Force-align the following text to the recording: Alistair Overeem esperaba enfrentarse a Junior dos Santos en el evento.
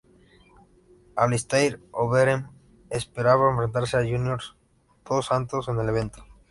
Alistair 1.15 1.79
Overeem 1.91 2.47
esperaba 2.89 3.51
enfrentarse 3.51 3.97
a 3.97 3.99
Junior 4.01 4.41
dos 5.05 5.27
Santos 5.27 5.69
en 5.69 5.77
el 5.79 5.89
evento. 5.89 6.25